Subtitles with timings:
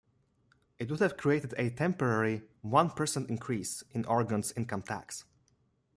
[0.79, 5.25] It would have created a temporary one-percent increase in Oregon's income tax.